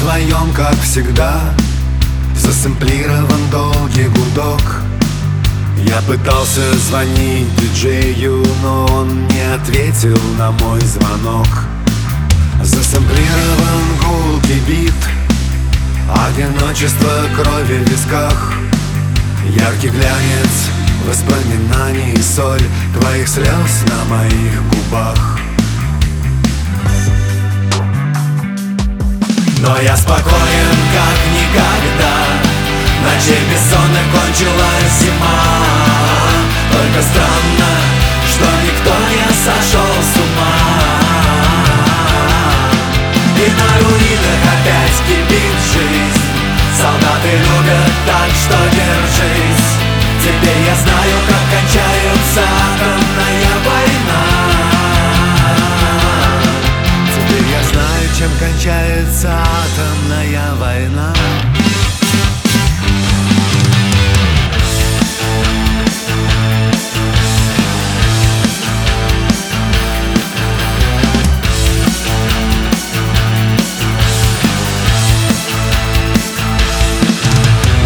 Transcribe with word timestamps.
твоем, 0.00 0.52
как 0.54 0.74
всегда 0.80 1.40
Засэмплирован 2.34 3.50
долгий 3.50 4.08
гудок. 4.08 4.82
Я 5.84 6.00
пытался 6.02 6.60
звонить 6.78 7.54
диджею, 7.56 8.44
но 8.62 8.86
он 8.86 9.26
не 9.28 9.54
ответил 9.54 10.18
на 10.38 10.50
мой 10.52 10.80
звонок. 10.80 11.46
Засэмплирован 12.62 13.82
гулкий 14.02 14.60
бит 14.66 14.94
Одиночество 16.28 17.10
крови 17.36 17.84
в 17.84 17.88
висках. 17.88 18.54
Яркий 19.54 19.88
глянец 19.88 20.70
воспоминаний 21.06 22.20
Соль 22.22 22.62
твоих 22.94 23.28
слез 23.28 23.84
на 23.86 24.14
моих 24.14 24.62
губах 24.70 25.39
Но 29.60 29.78
я 29.78 29.94
спокоен, 29.94 30.76
как 30.96 31.18
никогда. 31.36 32.16
Ночей 33.04 33.44
бессонных 33.50 34.06
кончилась 34.10 34.92
зима. 35.00 35.36
Только 36.72 37.02
странно, 37.02 37.70
что 38.26 38.46
никто 38.64 38.94
не 39.10 39.26
сошел 39.36 39.92
с 40.00 40.16
ума. 40.16 40.80
И 43.36 43.50
на 43.50 43.70
руинах 43.84 44.42
опять 44.54 44.98
кипит 45.06 45.56
жизнь. 45.72 46.24
Солдаты 46.80 47.28
любят 47.36 47.92
так, 48.06 48.30
что 48.32 48.56
держись. 48.72 49.68
Теперь 50.22 50.62
я 50.66 50.74
знаю, 50.74 51.16
как 51.28 51.44
кончается 51.60 52.79
кончается 59.20 59.28
атомная 59.28 60.54
война 60.54 61.12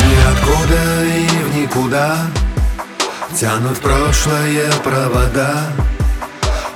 Ниоткуда 0.07 1.05
и 1.05 1.27
в 1.27 1.57
никуда 1.57 2.17
Тянут 3.37 3.79
прошлое 3.79 4.71
провода 4.85 5.67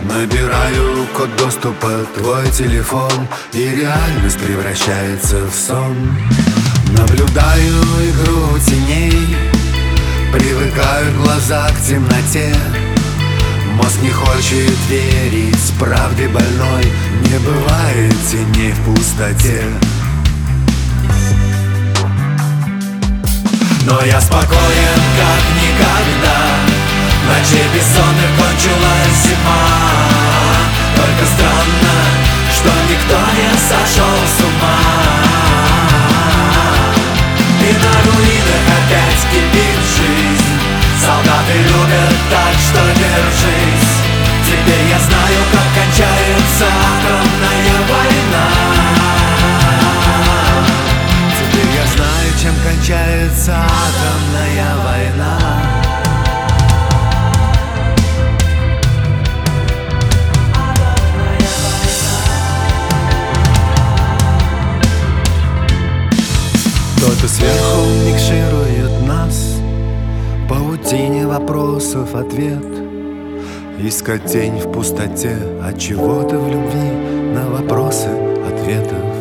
Набираю 0.01 1.09
код 1.17 1.29
доступа, 1.37 2.07
твой 2.17 2.49
телефон 2.53 3.11
И 3.53 3.69
реальность 3.69 4.39
превращается 4.39 5.45
в 5.45 5.53
сон. 5.53 6.17
Наблюдаю 6.97 7.83
игру 8.11 8.59
теней 8.65 9.37
Привыкают 10.33 11.17
глаза 11.17 11.69
к 11.71 11.81
темноте. 11.85 12.55
Мозг 13.75 14.01
не 14.03 14.11
хочет 14.11 14.79
верить 14.89 15.73
правде 15.81 16.29
больной 16.29 16.85
Не 17.25 17.39
бывает 17.41 18.15
теней 18.31 18.73
в 18.73 18.85
пустоте. 18.85 19.65
Но 23.85 24.01
я 24.05 24.21
спокоен, 24.21 25.01
как 25.19 25.58
Кто-то 67.09 67.27
сверху 67.27 67.87
микширует 68.07 69.07
нас. 69.07 69.57
Паутине 70.47 71.27
вопросов 71.27 72.15
ответ. 72.15 72.63
Искать 73.79 74.27
тень 74.27 74.59
в 74.59 74.71
пустоте 74.71 75.35
От 75.63 75.79
чего-то 75.79 76.39
в 76.39 76.49
любви 76.49 77.33
На 77.33 77.49
вопросы 77.49 78.09
ответов 78.45 79.18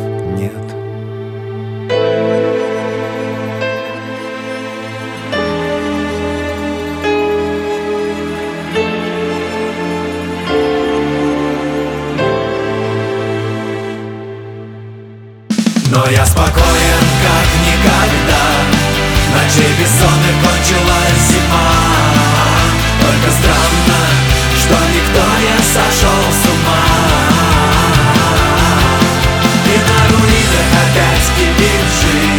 спокоен, 16.48 17.04
как 17.22 17.48
никогда. 17.66 18.44
Ночей 19.34 19.72
бессонных 19.78 20.36
кончилась 20.42 21.22
зима. 21.28 21.70
Только 23.00 23.30
странно, 23.30 24.00
что 24.56 24.74
никто 24.94 25.24
не 25.40 25.56
сошел 25.62 26.22
с 26.32 26.46
ума. 26.48 26.84
И 29.66 29.76
на 29.78 30.00
руинах 30.10 30.68
опять 30.82 31.26
кипит 31.36 31.86
жизнь 32.00 32.37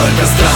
только 0.00 0.26
страх 0.26 0.49